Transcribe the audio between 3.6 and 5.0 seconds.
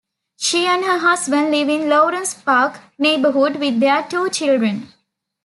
their two children.